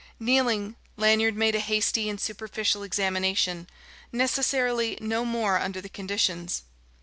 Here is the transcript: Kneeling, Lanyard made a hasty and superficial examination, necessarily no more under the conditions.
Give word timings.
Kneeling, 0.19 0.77
Lanyard 0.97 1.35
made 1.35 1.53
a 1.53 1.59
hasty 1.59 2.09
and 2.09 2.19
superficial 2.19 2.81
examination, 2.81 3.67
necessarily 4.11 4.97
no 4.99 5.23
more 5.23 5.59
under 5.59 5.79
the 5.79 5.89
conditions. 5.89 6.63